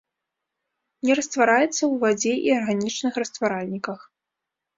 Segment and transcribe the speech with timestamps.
[1.09, 3.99] Не раствараецца ў вадзе і арганічных растваральніках.